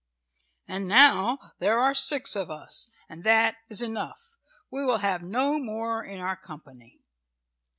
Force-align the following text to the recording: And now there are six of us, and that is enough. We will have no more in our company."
And 0.67 0.87
now 0.87 1.51
there 1.59 1.77
are 1.79 1.93
six 1.93 2.35
of 2.35 2.49
us, 2.49 2.89
and 3.07 3.23
that 3.23 3.57
is 3.69 3.83
enough. 3.83 4.35
We 4.71 4.83
will 4.83 4.97
have 4.97 5.21
no 5.21 5.59
more 5.59 6.03
in 6.03 6.19
our 6.19 6.35
company." 6.35 7.01